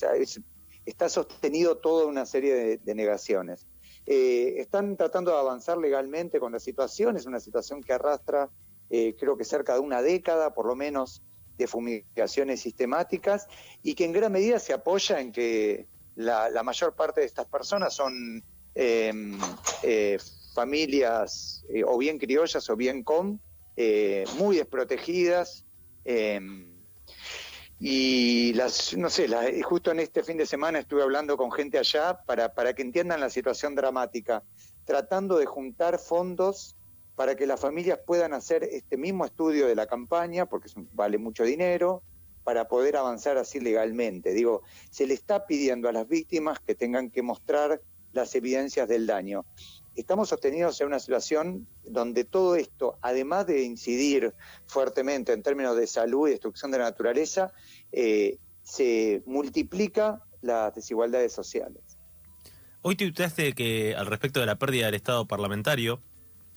está 0.85 1.09
sostenido 1.09 1.79
toda 1.79 2.07
una 2.07 2.25
serie 2.25 2.79
de, 2.79 2.95
negaciones. 2.95 3.67
Eh, 4.07 4.55
están 4.59 4.97
tratando 4.97 5.33
de 5.33 5.39
avanzar 5.39 5.79
legalmente 5.79 6.39
con 6.39 6.53
la 6.53 6.61
situación, 6.61 7.17
es 7.17 7.27
una 7.27 7.41
situación 7.41 7.83
que 7.83 7.93
arrastra 7.93 8.51
creo 8.89 9.37
que 9.37 9.45
cerca 9.45 9.75
de 9.75 9.81
una 9.81 10.03
década, 10.03 10.55
por 10.55 10.67
lo 10.67 10.77
menos, 10.77 11.23
de 11.59 11.67
fumigaciones 11.67 12.61
sistemáticas 12.61 13.49
y 13.83 13.95
que 13.95 14.05
en 14.05 14.13
gran 14.13 14.33
medida 14.33 14.59
se 14.59 14.73
apoya 14.73 15.21
en 15.21 15.33
que 15.33 15.87
la, 16.15 16.63
mayor 16.63 16.95
parte 16.95 17.21
de 17.21 17.27
estas 17.27 17.47
personas 17.47 17.95
son 17.95 18.43
em, 18.75 19.39
familias 20.57 21.65
eh, 21.69 21.85
o 21.85 21.99
bien 21.99 22.19
criollas 22.19 22.69
o 22.71 22.77
bien 22.77 23.05
con, 23.05 23.41
eh, 23.77 24.25
muy 24.39 24.57
desprotegidas. 24.57 25.65
Em, 26.05 26.75
y 27.79 28.55
las, 28.55 28.97
no 28.97 29.11
sé, 29.11 29.29
justo 29.63 29.91
en 29.91 30.01
este 30.01 30.23
fin 30.23 30.39
de 30.39 30.47
semana 30.47 30.79
estuve 30.79 31.03
hablando 31.03 31.37
con 31.37 31.53
gente 31.53 31.79
allá 31.79 32.23
para, 32.25 32.55
para 32.55 32.73
que 32.75 32.81
entiendan 32.81 33.21
la 33.21 33.29
situación 33.29 33.75
dramática, 33.75 34.43
tratando 34.87 35.37
de 35.37 35.45
juntar 35.45 35.99
fondos 35.99 36.76
para 37.17 37.35
que 37.35 37.47
las 37.47 37.59
familias 37.59 37.99
puedan 38.07 38.33
hacer 38.33 38.63
este 38.63 38.97
mismo 38.97 39.25
estudio 39.25 39.67
de 39.67 39.75
la 39.75 39.87
campaña, 39.87 40.47
porque 40.47 40.71
vale 40.93 41.19
mucho 41.19 41.43
dinero, 41.43 42.03
para 42.45 42.69
poder 42.69 42.97
avanzar 42.97 43.39
así 43.39 43.59
legalmente. 43.59 44.33
Digo, 44.33 44.63
se 44.91 45.07
le 45.07 45.15
está 45.15 45.47
pidiendo 45.47 45.89
a 45.89 45.93
las 45.93 46.07
víctimas 46.07 46.61
que 46.61 46.77
tengan 46.77 47.11
que 47.11 47.23
mostrar 47.23 47.81
las 48.13 48.35
evidencias 48.37 48.89
del 48.89 49.07
daño 49.07 49.45
estamos 49.97 50.29
sostenidos 50.29 50.81
en 50.81 50.89
una 50.89 51.01
situación 51.01 51.67
donde 51.85 52.25
todo 52.25 52.55
esto, 52.55 52.99
además 53.01 53.47
de 53.47 53.65
incidir 53.65 54.35
fuertemente 54.67 55.33
en 55.33 55.43
términos 55.43 55.77
de 55.77 55.87
salud 55.87 56.29
y 56.29 56.33
destrucción 56.33 56.71
de 56.71 56.79
la 56.79 56.85
naturaleza, 56.85 57.53
eh, 57.93 58.39
se 58.63 59.23
multiplica 59.27 60.23
las 60.43 60.75
desigualdades 60.75 61.33
sociales. 61.33 61.83
Hoy 62.83 62.95
tuiteaste 62.95 63.55
que 63.55 63.97
al 63.97 64.07
respecto 64.07 64.39
de 64.39 64.47
la 64.47 64.59
pérdida 64.59 64.87
del 64.87 64.95
Estado 64.95 65.27
parlamentario, 65.27 66.01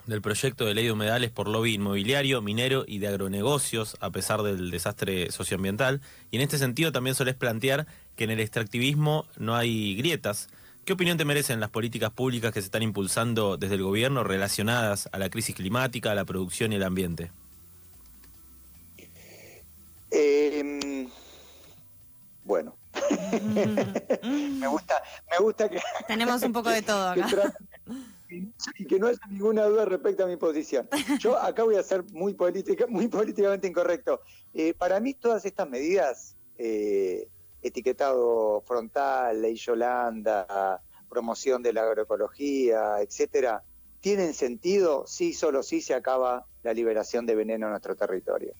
del 0.09 0.21
proyecto 0.21 0.65
de 0.65 0.73
ley 0.73 0.85
de 0.85 0.91
humedales 0.91 1.31
por 1.31 1.47
lobby 1.47 1.75
inmobiliario, 1.75 2.41
minero 2.41 2.83
y 2.87 2.99
de 2.99 3.07
agronegocios, 3.07 3.95
a 3.99 4.09
pesar 4.09 4.41
del 4.41 4.71
desastre 4.71 5.31
socioambiental, 5.31 6.01
y 6.31 6.37
en 6.37 6.41
este 6.41 6.57
sentido 6.57 6.91
también 6.91 7.15
solés 7.15 7.35
plantear 7.35 7.87
que 8.15 8.25
en 8.25 8.31
el 8.31 8.39
extractivismo 8.39 9.25
no 9.37 9.55
hay 9.55 9.95
grietas, 9.95 10.49
¿Qué 10.89 10.93
opinión 10.93 11.19
te 11.19 11.25
merecen 11.25 11.59
las 11.59 11.69
políticas 11.69 12.09
públicas 12.09 12.51
que 12.51 12.61
se 12.61 12.65
están 12.65 12.81
impulsando 12.81 13.57
desde 13.57 13.75
el 13.75 13.83
gobierno 13.83 14.23
relacionadas 14.23 15.07
a 15.11 15.19
la 15.19 15.29
crisis 15.29 15.55
climática, 15.55 16.11
a 16.11 16.15
la 16.15 16.25
producción 16.25 16.73
y 16.73 16.77
el 16.77 16.83
ambiente? 16.83 17.31
Em, 20.09 21.07
bueno, 22.43 22.75
me 23.43 24.67
gusta, 24.67 25.03
me 25.29 25.37
gusta 25.37 25.69
que 25.69 25.79
tenemos 26.07 26.41
un 26.41 26.53
poco 26.53 26.71
de 26.71 26.81
todo 26.81 27.09
acá. 27.09 27.53
Y 28.29 28.85
que 28.85 28.99
no 28.99 29.07
haya 29.07 29.19
ninguna 29.29 29.65
duda 29.65 29.85
respecto 29.85 30.23
a 30.23 30.27
mi 30.27 30.37
posición. 30.37 30.87
Yo 31.19 31.37
acá 31.37 31.63
voy 31.63 31.75
a 31.75 31.83
ser 31.83 32.03
muy 32.11 32.33
política, 32.33 32.85
muy 32.87 33.07
políticamente 33.07 33.67
incorrecto. 33.67 34.21
Eh, 34.53 34.73
para 34.73 34.99
mí 34.99 35.13
todas 35.13 35.45
estas 35.45 35.69
medidas 35.69 36.37
eh, 36.57 37.27
etiquetado 37.61 38.61
frontal, 38.61 39.41
ley 39.41 39.55
Yolanda, 39.55 40.81
promoción 41.09 41.63
de 41.63 41.73
la 41.73 41.81
agroecología, 41.81 43.01
etcétera, 43.01 43.63
tienen 43.99 44.33
sentido 44.33 45.05
si 45.07 45.33
solo 45.33 45.63
si 45.63 45.81
se 45.81 45.93
acaba 45.93 46.45
la 46.63 46.73
liberación 46.73 47.25
de 47.25 47.35
veneno 47.35 47.65
en 47.65 47.71
nuestro 47.71 47.95
territorio. 47.95 48.53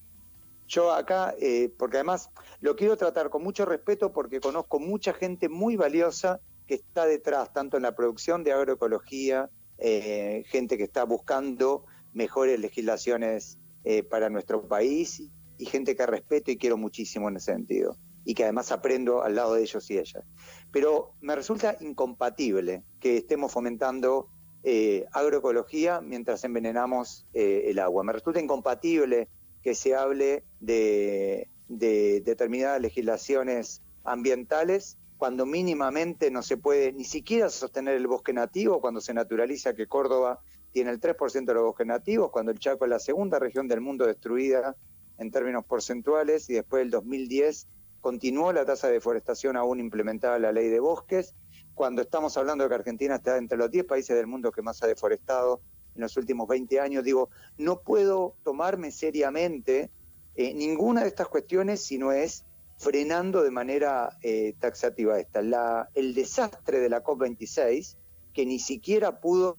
Yo 0.67 0.91
acá, 0.93 1.33
eh, 1.39 1.73
porque 1.77 1.97
además 1.97 2.29
lo 2.61 2.75
quiero 2.75 2.97
tratar 2.97 3.29
con 3.29 3.43
mucho 3.43 3.65
respeto 3.65 4.11
porque 4.11 4.39
conozco 4.39 4.79
mucha 4.79 5.13
gente 5.13 5.49
muy 5.49 5.75
valiosa 5.75 6.41
que 6.67 6.75
está 6.75 7.05
detrás, 7.05 7.51
tanto 7.51 7.77
en 7.77 7.83
la 7.83 7.95
producción 7.95 8.43
de 8.43 8.53
agroecología, 8.53 9.49
eh, 9.79 10.43
gente 10.47 10.77
que 10.77 10.83
está 10.83 11.03
buscando 11.03 11.85
mejores 12.13 12.59
legislaciones 12.59 13.57
eh, 13.83 14.03
para 14.03 14.29
nuestro 14.29 14.67
país 14.67 15.23
y 15.57 15.65
gente 15.65 15.95
que 15.95 16.05
respeto 16.05 16.51
y 16.51 16.57
quiero 16.57 16.77
muchísimo 16.77 17.29
en 17.29 17.37
ese 17.37 17.53
sentido 17.53 17.97
y 18.25 18.33
que 18.33 18.43
además 18.43 18.71
aprendo 18.71 19.23
al 19.23 19.35
lado 19.35 19.55
de 19.55 19.61
ellos 19.61 19.89
y 19.89 19.97
ellas. 19.97 20.23
Pero 20.71 21.13
me 21.21 21.35
resulta 21.35 21.77
incompatible 21.79 22.83
que 22.99 23.17
estemos 23.17 23.51
fomentando 23.51 24.27
eh, 24.63 25.05
agroecología 25.13 26.01
mientras 26.01 26.43
envenenamos 26.43 27.25
el 27.33 27.79
agua. 27.79 28.03
Me 28.03 28.13
resulta 28.13 28.41
incompatible 28.41 29.29
que 29.63 29.75
se 29.75 29.95
hable 29.95 30.43
de, 30.59 31.47
determinadas 31.67 32.81
legislaciones 32.81 33.81
ambientales 34.03 34.97
cuando 35.19 35.45
mínimamente 35.45 36.31
no 36.31 36.41
se 36.41 36.55
puede 36.55 36.93
ni 36.93 37.03
siquiera 37.03 37.49
sostener 37.49 37.95
el 37.97 38.07
bosque 38.07 38.31
nativo, 38.31 38.79
cuando 38.79 39.01
se 39.01 39.13
naturaliza 39.13 39.73
que 39.73 39.85
Córdoba 39.85 40.39
tiene 40.71 40.91
el 40.91 41.01
3% 41.01 41.43
de 41.43 41.53
los 41.53 41.63
bosques 41.63 41.85
nativos, 41.85 42.31
cuando 42.31 42.53
el 42.53 42.57
Chaco 42.57 42.85
es 42.85 42.89
la 42.89 42.99
segunda 42.99 43.37
región 43.37 43.67
del 43.67 43.81
mundo 43.81 44.05
destruida 44.07 44.77
en 45.17 45.29
términos 45.29 45.65
porcentuales 45.65 46.49
y 46.49 46.53
después 46.53 46.83
del 46.83 46.91
2010 46.91 47.67
continuó 47.99 48.53
la 48.53 48.63
tasa 48.63 48.87
de 48.87 48.93
deforestación 48.93 49.57
aún 49.57 49.81
implementada 49.81 50.39
la 50.39 50.53
ley 50.53 50.69
de 50.69 50.79
bosques, 50.79 51.35
cuando 51.75 52.01
estamos 52.01 52.37
hablando 52.37 52.63
de 52.63 52.69
que 52.69 52.75
Argentina 52.75 53.15
está 53.15 53.35
entre 53.35 53.57
los 53.57 53.69
10 53.69 53.83
países 53.87 54.15
del 54.15 54.25
mundo 54.25 54.53
que 54.53 54.61
más 54.61 54.81
ha 54.83 54.87
deforestado 54.87 55.59
en 55.95 56.01
los 56.01 56.15
últimos 56.15 56.47
20 56.47 56.79
años, 56.79 57.03
digo, 57.03 57.29
no 57.57 57.81
puedo 57.81 58.37
tomarme 58.45 58.89
seriamente 58.89 59.89
eh, 60.35 60.53
ninguna 60.53 61.01
de 61.01 61.09
estas 61.09 61.27
cuestiones 61.27 61.81
si 61.81 61.97
no 61.97 62.13
es 62.13 62.45
frenando 62.79 63.43
de 63.43 63.51
manera 63.51 64.17
eh, 64.21 64.55
taxativa 64.59 65.19
esta. 65.19 65.41
La, 65.41 65.89
el 65.93 66.13
desastre 66.13 66.79
de 66.79 66.89
la 66.89 67.03
COP26, 67.03 67.97
que 68.33 68.45
ni 68.45 68.57
siquiera 68.57 69.19
pudo 69.19 69.57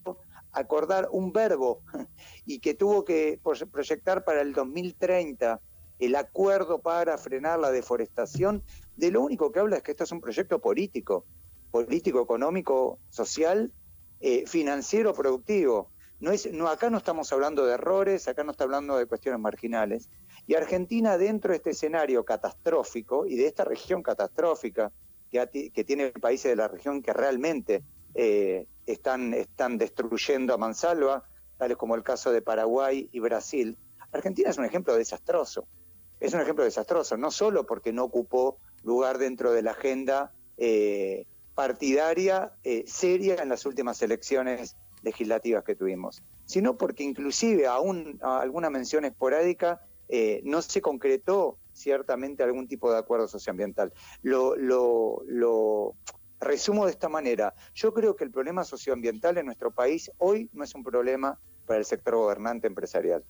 acordar 0.53 1.09
un 1.13 1.33
verbo 1.33 1.83
y 2.47 2.59
que 2.59 2.75
tuvo 2.75 3.05
que 3.05 3.39
proyectar 3.71 4.25
para 4.25 4.41
el 4.41 4.53
2030 4.53 5.61
el 5.99 6.17
acuerdo 6.17 6.81
para 6.81 7.19
frenar 7.19 7.61
la 7.61 7.71
deforestación, 7.71 8.65
de 8.97 9.11
lo 9.11 9.21
único 9.21 9.53
que 9.53 9.61
habla 9.61 9.77
es 9.77 9.83
que 9.83 9.91
esto 9.91 10.05
es 10.05 10.13
un 10.13 10.23
proyecto 10.23 10.59
político, 10.59 11.27
político, 11.71 12.23
económico, 12.23 12.99
social, 13.11 13.71
eh, 14.21 14.45
financiero, 14.47 15.13
productivo. 15.13 15.91
No 16.19 16.33
es, 16.33 16.51
no, 16.53 16.69
acá 16.69 16.89
no 16.89 16.97
estamos 16.97 17.31
hablando 17.35 17.67
de 17.67 17.75
errores, 17.75 18.29
acá 18.29 18.45
no 18.45 18.53
está 18.53 18.65
hablando 18.65 18.97
de 18.97 19.05
cuestiones 19.05 19.41
marginales. 19.41 20.09
Y 20.51 20.57
Argentina, 20.57 21.17
dentro 21.17 21.53
de 21.53 21.59
este 21.59 21.71
escenario 21.71 22.25
catastrófico 22.25 23.25
y 23.25 23.37
de 23.37 23.47
esta 23.47 23.63
región 23.63 24.03
catastrófica 24.03 24.91
que, 25.31 25.85
tiene 25.87 26.11
países 26.11 26.51
de 26.51 26.57
la 26.57 26.67
región 26.67 27.03
que 27.03 27.13
realmente 27.13 27.85
eh, 28.17 28.67
están, 28.85 29.33
están 29.33 29.79
destruyendo 29.79 30.53
a 30.53 30.57
mansalva, 30.57 31.23
tales 31.57 31.77
como 31.77 31.95
el 31.95 32.03
caso 32.03 32.33
de 32.33 32.43
Paraguay 32.43 33.09
y 33.13 33.21
Brasil, 33.21 33.79
Argentina 34.11 34.51
es 34.51 34.59
un 34.59 34.65
ejemplo 34.65 34.97
desastroso. 34.97 35.69
Es 36.19 36.35
un 36.35 36.41
ejemplo 36.41 36.65
desastroso, 36.65 37.17
no 37.17 37.31
solo 37.31 37.65
porque 37.65 37.93
no 37.93 38.03
ocupó 38.03 38.59
lugar 38.83 39.19
dentro 39.19 39.53
de 39.53 39.63
la 39.63 39.71
agenda 39.71 40.33
eh, 40.57 41.27
partidaria 41.55 42.55
eh, 42.65 42.83
seria 42.89 43.37
en 43.37 43.51
las 43.51 43.67
últimas 43.67 44.03
elecciones 44.03 44.75
legislativas 45.05 45.63
que 45.63 45.77
tuvimos, 45.77 46.25
sino 46.45 46.77
porque 46.77 47.05
inclusive 47.05 47.69
aún 47.69 48.19
alguna 48.21 48.69
mención 48.69 49.05
esporádica 49.05 49.87
eh, 50.11 50.41
no 50.45 50.63
se 50.63 50.81
concretó 50.81 51.59
ciertamente 51.73 52.43
algún 52.43 52.69
tipo 52.69 52.93
de 52.93 52.99
acuerdo 52.99 53.29
socioambiental. 53.29 53.93
Lo, 54.23 54.57
lo, 54.57 55.23
lo 55.27 55.95
resumo 56.41 56.87
de 56.87 56.93
esta 56.93 57.09
manera. 57.09 57.55
Yo 57.75 57.93
creo 57.95 58.17
que 58.17 58.25
el 58.25 58.31
problema 58.31 58.65
socioambiental 58.65 59.39
en 59.39 59.47
nuestro 59.47 59.71
país 59.71 60.11
hoy 60.19 60.51
no 60.53 60.65
es 60.65 60.75
un 60.75 60.83
problema 60.83 61.39
para 61.67 61.79
el 61.79 61.85
sector 61.85 62.17
gobernante 62.17 62.67
empresarial. 62.67 63.25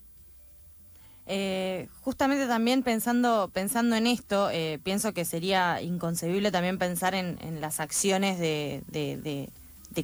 Eh, 1.33 1.89
justamente 2.01 2.49
también 2.49 2.83
pensando, 2.83 3.51
pensando 3.53 3.95
en 3.95 4.09
esto, 4.09 4.51
eh, 4.51 4.81
pienso 4.83 5.13
que 5.13 5.25
sería 5.25 5.81
inconcebible 5.81 6.51
también 6.51 6.79
pensar 6.79 7.15
en, 7.15 7.39
las 7.61 7.79
acciones 7.79 8.41
de, 8.41 9.53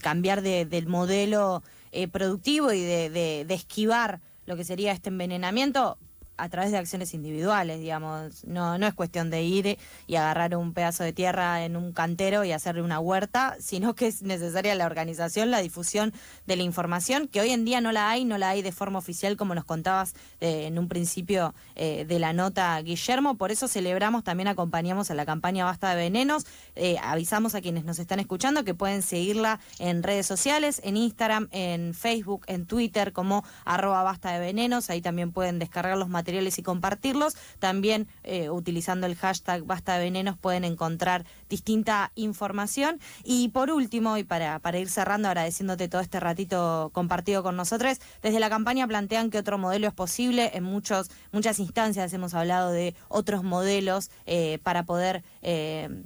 cambiar 0.00 0.42
del 0.42 0.86
modelo 0.86 1.64
eh, 1.90 2.06
productivo 2.06 2.72
y 2.72 2.80
de, 2.82 3.44
esquivar 3.48 4.20
lo 4.44 4.56
que 4.56 4.62
sería 4.62 4.92
este 4.92 5.08
envenenamiento. 5.08 5.98
A 6.36 6.48
través 6.48 6.70
de 6.70 6.78
acciones 6.78 7.14
individuales, 7.14 7.80
digamos. 7.80 8.44
No, 8.44 8.78
no 8.78 8.86
es 8.86 8.94
cuestión 8.94 9.30
de 9.30 9.42
ir 9.42 9.78
y 10.06 10.16
agarrar 10.16 10.56
un 10.56 10.72
pedazo 10.72 11.02
de 11.04 11.12
tierra 11.12 11.64
en 11.64 11.76
un 11.76 11.92
cantero 11.92 12.44
y 12.44 12.52
hacerle 12.52 12.82
una 12.82 13.00
huerta, 13.00 13.56
sino 13.58 13.94
que 13.94 14.06
es 14.06 14.22
necesaria 14.22 14.74
la 14.74 14.86
organización, 14.86 15.50
la 15.50 15.60
difusión 15.60 16.12
de 16.46 16.56
la 16.56 16.62
información, 16.62 17.28
que 17.28 17.40
hoy 17.40 17.50
en 17.50 17.64
día 17.64 17.80
no 17.80 17.92
la 17.92 18.10
hay, 18.10 18.24
no 18.24 18.38
la 18.38 18.50
hay 18.50 18.62
de 18.62 18.72
forma 18.72 18.98
oficial, 18.98 19.36
como 19.36 19.54
nos 19.54 19.64
contabas 19.64 20.14
eh, 20.40 20.66
en 20.66 20.78
un 20.78 20.88
principio 20.88 21.54
eh, 21.74 22.04
de 22.06 22.18
la 22.18 22.32
nota, 22.32 22.80
Guillermo. 22.82 23.36
Por 23.36 23.50
eso 23.50 23.68
celebramos, 23.68 24.24
también 24.24 24.48
acompañamos 24.48 25.10
a 25.10 25.14
la 25.14 25.24
campaña 25.24 25.64
Basta 25.64 25.90
de 25.90 25.96
Venenos. 25.96 26.46
Eh, 26.74 26.96
avisamos 27.02 27.54
a 27.54 27.60
quienes 27.60 27.84
nos 27.84 27.98
están 27.98 28.20
escuchando 28.20 28.64
que 28.64 28.74
pueden 28.74 29.02
seguirla 29.02 29.60
en 29.78 30.02
redes 30.02 30.26
sociales, 30.26 30.80
en 30.84 30.96
Instagram, 30.96 31.48
en 31.50 31.94
Facebook, 31.94 32.44
en 32.46 32.66
Twitter, 32.66 33.12
como 33.12 33.44
arroba 33.64 34.02
Basta 34.02 34.32
de 34.32 34.40
Venenos. 34.40 34.90
Ahí 34.90 35.00
también 35.00 35.32
pueden 35.32 35.58
descargar 35.58 35.96
los 35.96 36.08
materiales 36.08 36.25
materiales 36.26 36.58
y 36.58 36.62
compartirlos. 36.64 37.36
También 37.60 38.08
eh, 38.24 38.50
utilizando 38.50 39.06
el 39.06 39.14
hashtag 39.14 39.62
Basta 39.62 39.96
de 39.96 40.04
Venenos 40.04 40.36
pueden 40.36 40.64
encontrar 40.64 41.24
distinta 41.48 42.10
información. 42.16 42.98
Y 43.22 43.50
por 43.50 43.70
último, 43.70 44.16
y 44.18 44.24
para, 44.24 44.58
para 44.58 44.78
ir 44.78 44.88
cerrando, 44.88 45.28
agradeciéndote 45.28 45.86
todo 45.86 46.00
este 46.00 46.18
ratito 46.18 46.90
compartido 46.92 47.44
con 47.44 47.54
nosotros, 47.54 48.00
desde 48.22 48.40
la 48.40 48.50
campaña 48.50 48.88
plantean 48.88 49.30
que 49.30 49.38
otro 49.38 49.56
modelo 49.56 49.86
es 49.86 49.94
posible. 49.94 50.50
En 50.54 50.64
muchos, 50.64 51.10
muchas 51.30 51.60
instancias 51.60 52.12
hemos 52.12 52.34
hablado 52.34 52.72
de 52.72 52.96
otros 53.08 53.44
modelos 53.44 54.10
eh, 54.26 54.58
para 54.64 54.82
poder... 54.82 55.22
Eh, 55.42 56.02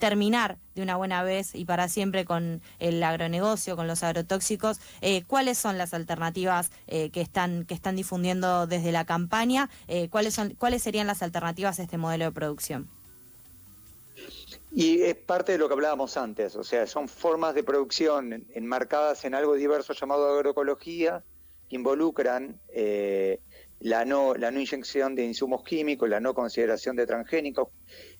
terminar 0.00 0.58
de 0.74 0.82
una 0.82 0.96
buena 0.96 1.22
vez 1.22 1.54
y 1.54 1.64
para 1.64 1.88
siempre 1.88 2.24
con 2.24 2.60
el 2.80 3.00
agronegocio, 3.04 3.76
con 3.76 3.86
los 3.86 4.02
agrotóxicos. 4.02 4.80
Eh, 5.00 5.22
¿Cuáles 5.28 5.58
son 5.58 5.78
las 5.78 5.94
alternativas 5.94 6.72
eh, 6.88 7.10
que, 7.10 7.20
están, 7.20 7.64
que 7.66 7.74
están 7.74 7.94
difundiendo 7.94 8.66
desde 8.66 8.90
la 8.90 9.04
campaña? 9.04 9.70
Eh, 9.86 10.08
¿cuáles, 10.08 10.34
son, 10.34 10.54
¿Cuáles 10.54 10.82
serían 10.82 11.06
las 11.06 11.22
alternativas 11.22 11.78
a 11.78 11.82
este 11.84 11.98
modelo 11.98 12.24
de 12.24 12.32
producción? 12.32 12.88
Y 14.72 15.02
es 15.02 15.14
parte 15.14 15.52
de 15.52 15.58
lo 15.58 15.68
que 15.68 15.74
hablábamos 15.74 16.16
antes, 16.16 16.56
o 16.56 16.64
sea, 16.64 16.86
son 16.86 17.08
formas 17.08 17.54
de 17.54 17.62
producción 17.62 18.46
enmarcadas 18.54 19.24
en 19.24 19.34
algo 19.34 19.54
diverso 19.54 19.92
llamado 19.92 20.32
agroecología, 20.34 21.24
que 21.68 21.76
involucran 21.76 22.60
la 23.80 24.04
no, 24.04 24.34
la 24.34 24.50
no 24.50 24.60
inyección 24.60 25.14
de 25.14 25.24
insumos 25.24 25.64
químicos, 25.64 26.08
la 26.08 26.20
no 26.20 26.34
consideración 26.34 26.96
de 26.96 27.06
transgénicos, 27.06 27.68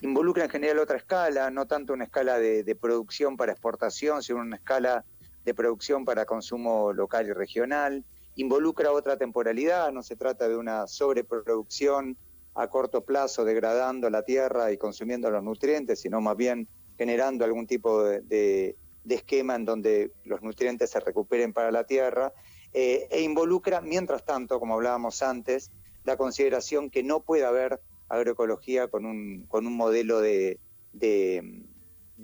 involucra 0.00 0.44
en 0.44 0.50
general 0.50 0.78
otra 0.78 0.96
escala, 0.96 1.50
no 1.50 1.66
tanto 1.66 1.92
una 1.92 2.04
escala 2.04 2.38
de, 2.38 2.76
producción 2.80 3.36
para 3.36 3.52
exportación, 3.52 4.22
sino 4.22 4.40
una 4.40 4.56
escala 4.56 5.04
de 5.44 5.54
producción 5.54 6.04
para 6.06 6.24
consumo 6.24 6.92
local 6.94 7.26
y 7.26 7.32
regional, 7.32 8.04
involucra 8.36 8.90
otra 8.90 9.18
temporalidad, 9.18 9.92
no 9.92 10.02
se 10.02 10.16
trata 10.16 10.48
de 10.48 10.56
una 10.56 10.86
sobreproducción 10.86 12.16
a 12.54 12.68
corto 12.68 13.04
plazo 13.04 13.44
degradando 13.44 14.08
la 14.08 14.22
tierra 14.22 14.72
y 14.72 14.78
consumiendo 14.78 15.30
los 15.30 15.42
nutrientes, 15.42 16.00
sino 16.00 16.22
más 16.22 16.36
bien 16.36 16.68
generando 16.96 17.44
algún 17.44 17.66
tipo 17.66 18.02
de 18.02 18.76
esquema 19.08 19.56
en 19.56 19.64
donde 19.66 20.12
los 20.24 20.42
nutrientes 20.42 20.90
se 20.90 21.00
recuperen 21.00 21.52
para 21.52 21.70
la 21.70 21.84
tierra 21.84 22.32
eh, 22.72 23.08
e 23.10 23.22
involucra, 23.22 23.80
mientras 23.80 24.24
tanto, 24.24 24.60
como 24.60 24.74
hablábamos 24.74 25.22
antes, 25.22 25.70
la 26.04 26.16
consideración 26.16 26.90
que 26.90 27.02
no 27.02 27.20
puede 27.20 27.44
haber 27.44 27.80
agroecología 28.08 28.88
con 28.88 29.06
un, 29.06 29.46
con 29.48 29.66
un 29.66 29.76
modelo 29.76 30.20
de, 30.20 30.58
de, 30.92 31.66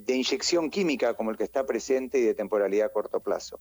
inyección 0.07 0.69
química 0.69 1.15
como 1.15 1.31
el 1.31 1.37
que 1.37 1.43
está 1.43 1.65
presente 1.65 2.19
y 2.19 2.21
de 2.21 2.33
temporalidad 2.33 2.87
a 2.87 2.91
corto 2.91 3.19
plazo. 3.19 3.59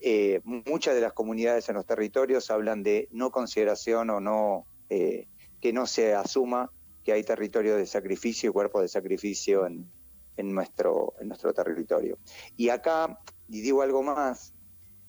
Eh, 0.00 0.40
muchas 0.44 0.94
de 0.94 1.00
las 1.00 1.14
comunidades 1.14 1.68
en 1.68 1.76
los 1.76 1.86
territorios 1.86 2.50
hablan 2.50 2.82
de 2.82 3.08
no 3.12 3.30
consideración 3.30 4.10
o 4.10 4.20
no 4.20 4.66
eh, 4.90 5.26
que 5.60 5.72
no 5.72 5.86
se 5.86 6.14
asuma 6.14 6.70
que 7.02 7.12
hay 7.12 7.22
territorio 7.22 7.76
de 7.76 7.86
sacrificio 7.86 8.50
y 8.50 8.52
cuerpos 8.52 8.82
de 8.82 8.88
sacrificio 8.88 9.66
en, 9.66 9.90
en, 10.36 10.54
nuestro, 10.54 11.14
en 11.20 11.28
nuestro 11.28 11.54
territorio. 11.54 12.18
Y 12.56 12.68
acá, 12.68 13.20
y 13.48 13.60
digo 13.60 13.82
algo 13.82 14.02
más, 14.02 14.52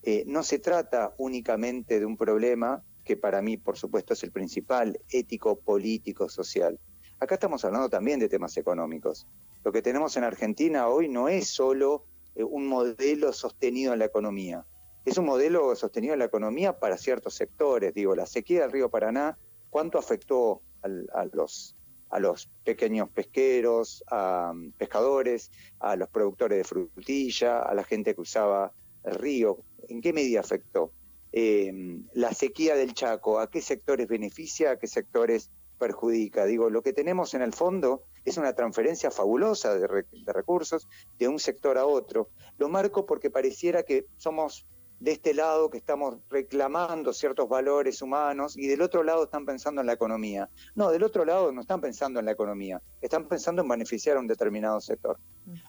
eh, 0.09 0.23
no 0.25 0.41
se 0.41 0.59
trata 0.59 1.13
únicamente 1.17 1.99
de 1.99 2.05
un 2.05 2.15
problema 2.15 2.81
que 3.03 3.17
para 3.17 3.41
mí, 3.41 3.57
por 3.57 3.77
supuesto, 3.77 4.13
es 4.13 4.23
el 4.23 4.31
principal, 4.31 5.01
ético, 5.09 5.59
político, 5.59 6.29
social. 6.29 6.79
Acá 7.19 7.35
estamos 7.35 7.65
hablando 7.65 7.89
también 7.89 8.17
de 8.17 8.29
temas 8.29 8.55
económicos. 8.55 9.27
Lo 9.65 9.73
que 9.73 9.81
tenemos 9.81 10.15
en 10.15 10.23
Argentina 10.23 10.87
hoy 10.87 11.09
no 11.09 11.27
es 11.27 11.49
solo 11.49 12.05
eh, 12.35 12.43
un 12.45 12.67
modelo 12.67 13.33
sostenido 13.33 13.91
en 13.91 13.99
la 13.99 14.05
economía, 14.05 14.65
es 15.03 15.17
un 15.17 15.25
modelo 15.25 15.75
sostenido 15.75 16.13
en 16.13 16.19
la 16.19 16.25
economía 16.25 16.79
para 16.79 16.97
ciertos 16.97 17.33
sectores. 17.33 17.93
Digo, 17.93 18.15
la 18.15 18.27
sequía 18.27 18.61
del 18.61 18.71
río 18.71 18.89
Paraná, 18.89 19.37
¿cuánto 19.69 19.97
afectó 19.97 20.61
a, 20.83 21.25
los, 21.33 21.75
a 22.09 22.19
los 22.21 22.49
pequeños 22.63 23.09
pesqueros, 23.09 24.05
a 24.07 24.51
um, 24.53 24.71
pescadores, 24.71 25.51
a 25.79 25.97
los 25.97 26.07
productores 26.07 26.59
de 26.59 26.63
frutilla, 26.63 27.59
a 27.59 27.73
la 27.73 27.83
gente 27.83 28.15
que 28.15 28.21
usaba 28.21 28.71
el 29.03 29.15
río? 29.15 29.65
¿En 29.89 30.01
qué 30.01 30.13
medida 30.13 30.39
afectó? 30.39 30.91
Eh, 31.31 32.01
la 32.13 32.33
sequía 32.33 32.75
del 32.75 32.93
Chaco, 32.93 33.39
¿a 33.39 33.49
qué 33.49 33.61
sectores 33.61 34.07
beneficia, 34.07 34.71
a 34.71 34.79
qué 34.79 34.87
sectores 34.87 35.51
perjudica? 35.77 36.45
Digo, 36.45 36.69
lo 36.69 36.81
que 36.81 36.93
tenemos 36.93 37.33
en 37.33 37.41
el 37.41 37.53
fondo 37.53 38.03
es 38.25 38.37
una 38.37 38.53
transferencia 38.53 39.11
fabulosa 39.11 39.75
de, 39.75 39.87
recursos 40.25 40.87
de 41.17 41.27
un 41.27 41.39
sector 41.39 41.77
a 41.77 41.85
otro. 41.85 42.29
Lo 42.57 42.69
marco 42.69 43.05
porque 43.05 43.29
pareciera 43.29 43.83
que 43.83 44.05
somos 44.17 44.65
de 44.99 45.11
este 45.11 45.33
lado 45.33 45.69
que 45.69 45.77
estamos 45.77 46.17
reclamando 46.29 47.13
ciertos 47.13 47.47
valores 47.47 48.01
humanos 48.01 48.57
y 48.57 48.67
del 48.67 48.81
otro 48.81 49.03
lado 49.03 49.25
están 49.25 49.45
pensando 49.45 49.81
en 49.81 49.87
la 49.87 49.93
economía. 49.93 50.49
No, 50.75 50.89
del 50.89 51.03
otro 51.03 51.23
lado 51.23 51.51
no 51.51 51.61
están 51.61 51.81
pensando 51.81 52.19
en 52.19 52.25
la 52.25 52.31
economía, 52.31 52.81
están 52.99 53.27
pensando 53.27 53.61
en 53.61 53.67
beneficiar 53.67 54.17
a 54.17 54.19
un 54.19 54.27
determinado 54.27 54.81
sector. 54.81 55.19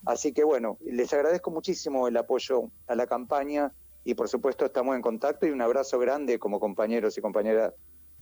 Así 0.06 0.32
que 0.32 0.44
bueno, 0.44 0.78
les 0.80 1.12
agradezco 1.12 1.50
muchísimo 1.50 2.08
el 2.08 2.16
apoyo 2.16 2.70
a 2.86 2.94
la 2.94 3.06
campaña 3.06 3.72
y 4.08 4.14
por 4.14 4.26
supuesto 4.30 4.64
estamos 4.64 4.96
en 4.96 5.02
contacto 5.02 5.46
y 5.46 5.50
un 5.50 5.60
abrazo 5.60 5.98
grande 5.98 6.38
como 6.38 6.58
compañeros 6.58 7.18
y 7.18 7.20
compañeras 7.20 7.74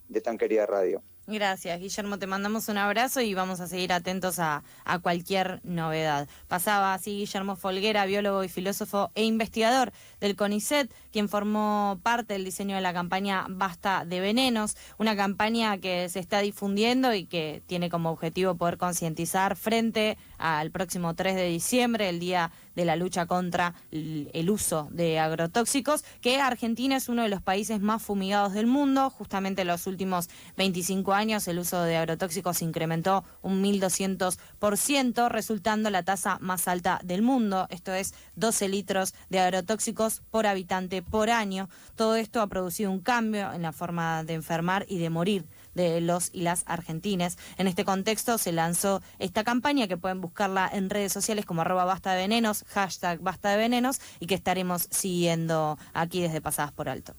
de 0.09 0.21
tan 0.21 0.37
querida 0.37 0.67
radio. 0.67 1.01
Gracias, 1.29 1.79
Guillermo. 1.79 2.19
Te 2.19 2.27
mandamos 2.27 2.69
un 2.69 2.79
abrazo 2.79 3.21
y 3.21 3.35
vamos 3.35 3.61
a 3.61 3.69
seguir 3.69 3.93
atentos 3.93 4.41
a, 4.41 4.65
a, 4.85 4.99
cualquier 4.99 5.61
novedad. 5.65 6.29
Pasaba 6.49 6.93
así 6.93 7.19
Guillermo 7.19 7.55
Folguera, 7.55 8.05
biólogo 8.07 8.43
y 8.43 8.49
filósofo 8.49 9.11
e 9.15 9.25
investigador 9.25 9.93
del 10.21 10.35
CONICET, 10.35 10.93
quien 11.13 11.29
formó 11.29 12.01
parte 12.03 12.35
del 12.35 12.45
diseño 12.45 12.75
de 12.75 12.83
la 12.83 12.93
campaña 12.93 13.47
Basta 13.49 14.05
de 14.05 14.21
Venenos, 14.21 14.77
una 14.99 15.15
campaña 15.15 15.79
que 15.79 16.09
se 16.09 16.19
está 16.19 16.41
difundiendo 16.41 17.15
y 17.15 17.27
que 17.27 17.63
tiene 17.67 17.91
como 17.91 18.11
objetivo 18.11 18.57
poder 18.57 18.77
concientizar 18.77 19.57
frente 19.57 20.19
al 20.39 20.73
próximo 20.73 21.15
3 21.15 21.37
de 21.37 21.47
diciembre, 21.47 22.09
el 22.09 22.19
día 22.21 22.53
de 22.77 22.85
la 22.85 22.95
lucha 22.95 23.27
contra 23.27 23.75
el 23.91 24.51
uso 24.51 24.89
de 24.93 25.19
agrotóxicos, 25.19 26.05
que 26.21 26.41
Argentina 26.41 26.97
es 26.97 27.09
uno 27.09 27.23
de 27.23 27.29
los 27.29 27.43
países 27.43 27.81
más 27.81 28.03
fumigados 28.03 28.53
del 28.53 28.67
mundo, 28.67 29.11
justamente 29.11 29.63
en 29.63 29.69
los 29.69 29.89
últimos 29.89 30.29
25 30.57 31.13
años 31.13 31.49
el 31.49 31.59
uso 31.59 31.83
de 31.83 31.97
agrotóxicos 31.97 32.63
incrementó 32.63 33.25
un 33.43 33.65
1.200%, 33.65 35.29
resultando 35.29 35.91
la 35.91 36.03
tasa 36.03 36.39
más 36.41 36.69
alta 36.69 37.01
del 37.03 37.23
mundo. 37.23 37.67
Esto 37.71 37.93
es 37.93 38.15
12 38.37 38.69
litros 38.69 39.15
de 39.31 39.41
agrotóxicos 39.41 40.23
por 40.31 40.47
habitante 40.47 41.03
por 41.03 41.31
año. 41.31 41.69
Todo 41.97 42.17
esto 42.17 42.41
ha 42.41 42.47
producido 42.47 42.91
un 42.91 43.01
cambio 43.01 43.53
en 43.53 43.63
la 43.63 43.73
forma 43.73 44.23
de 44.25 44.35
enfermar 44.35 44.85
y 44.89 44.99
de 44.99 45.11
morir 45.11 45.47
de 45.77 46.01
los 46.01 46.31
y 46.33 46.41
las 46.41 46.65
argentines. 46.67 47.39
En 47.59 47.69
este 47.69 47.85
contexto 47.85 48.39
se 48.39 48.51
lanzó 48.51 49.03
esta 49.19 49.45
campaña 49.45 49.87
que 49.87 49.97
pueden 49.97 50.21
buscarla 50.21 50.69
en 50.73 50.91
redes 50.91 51.13
sociales 51.13 51.45
como 51.45 51.61
arroba 51.61 51.85
basta 51.85 52.13
de 52.13 52.23
venenos, 52.23 52.65
hashtag 52.69 53.21
basta 53.21 53.51
de 53.51 53.59
venenos 53.59 54.01
y 54.19 54.27
que 54.27 54.35
estaremos 54.35 54.89
siguiendo 54.91 55.79
aquí 55.93 56.21
desde 56.21 56.41
Pasadas 56.41 56.73
por 56.73 56.89
Alto. 56.89 57.15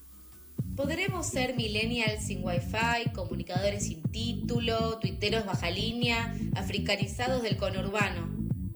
Podremos 0.76 1.26
ser 1.26 1.54
millennials 1.56 2.24
sin 2.24 2.44
wifi, 2.44 3.10
comunicadores 3.14 3.86
sin 3.86 4.02
título, 4.02 4.98
tuiteros 4.98 5.46
baja 5.46 5.70
línea, 5.70 6.36
africanizados 6.56 7.42
del 7.42 7.56
conurbano, 7.56 8.28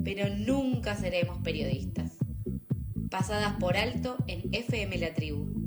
pero 0.05 0.29
nunca 0.35 0.97
seremos 0.97 1.39
periodistas. 1.43 2.13
Pasadas 3.11 3.55
por 3.59 3.77
alto 3.77 4.17
en 4.27 4.49
FM 4.53 4.97
La 4.99 5.13
Tribu. 5.13 5.62